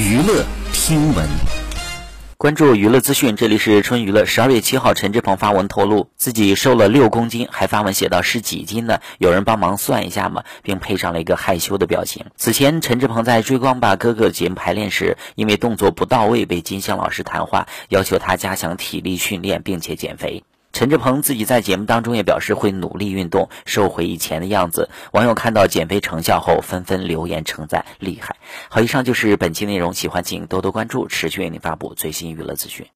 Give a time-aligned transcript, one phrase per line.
[0.00, 1.28] 娱乐听闻，
[2.38, 4.24] 关注娱乐资讯，这里是春娱乐。
[4.24, 9.00] 十二月七号，陈志朋发文透露自己瘦了六公斤，还发文写到是几斤呢？
[9.18, 10.42] 有人帮忙算一下吗？
[10.62, 12.24] 并配上了一个害羞的表情。
[12.36, 20.42] 此前，陈志朋在《追光吧哥哥》节目排练时，因为动作不到位被金星老师谈话，要求他加强体力训练，并且减肥。
[20.80, 24.88] 陈志朋自己在节目当中也表示会努力运动，瘦回以前的样子。
[25.12, 28.36] 网友看到减肥成效后，纷纷留言称赞厉害。
[28.70, 32.86] 好，以上就是本期内容，喜欢请多多关注，持续为您发布最新娱乐资讯。